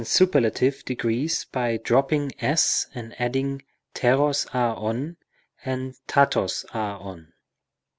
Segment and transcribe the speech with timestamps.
[0.01, 3.61] 35 superlative degrees by dropping s and adding
[4.03, 5.11] repos, a, ov
[5.63, 7.25] and raros, α, OV.